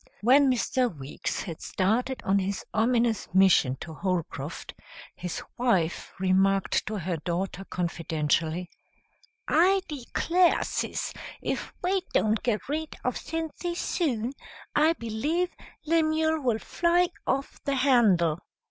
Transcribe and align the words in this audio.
When 0.21 0.51
Mr. 0.51 0.91
Weeks 0.91 1.43
had 1.43 1.61
started 1.61 2.23
on 2.23 2.39
his 2.39 2.65
ominous 2.73 3.27
mission 3.35 3.75
to 3.81 3.93
Holcroft 3.93 4.73
his 5.15 5.43
wife 5.59 6.11
remarked 6.19 6.87
to 6.87 6.95
her 6.97 7.17
daughter 7.17 7.65
confidentially, 7.65 8.71
"I 9.47 9.81
declare, 9.87 10.63
sis, 10.63 11.13
if 11.39 11.71
we 11.83 12.01
don't 12.15 12.41
get 12.41 12.67
rid 12.67 12.95
of 13.03 13.15
Cynthy 13.15 13.75
soon, 13.75 14.33
I 14.75 14.93
believe 14.93 15.49
Lemuel 15.85 16.41
will 16.41 16.57
fly 16.57 17.09
off 17.27 17.59
the 17.63 17.75
handle." 17.75 18.39